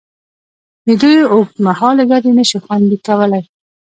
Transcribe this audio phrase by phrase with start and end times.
[0.85, 3.41] د دوی اوږدمهالې ګټې نشي خوندي کولې.